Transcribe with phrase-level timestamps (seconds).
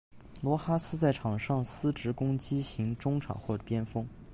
[0.41, 4.09] 罗哈斯在场上司职攻击型中场或边锋。